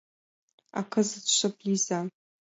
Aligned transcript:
А 0.77 0.81
кызыт 0.91 1.25
шып 1.37 1.55
лийза. 1.65 1.99